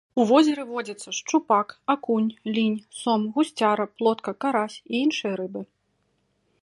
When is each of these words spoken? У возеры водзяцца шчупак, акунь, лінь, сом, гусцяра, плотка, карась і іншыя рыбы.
У 0.21 0.23
возеры 0.29 0.63
водзяцца 0.69 1.09
шчупак, 1.17 1.67
акунь, 1.95 2.31
лінь, 2.55 2.79
сом, 3.03 3.29
гусцяра, 3.37 3.85
плотка, 3.99 4.31
карась 4.47 4.77
і 4.91 5.03
іншыя 5.05 5.33
рыбы. 5.43 5.61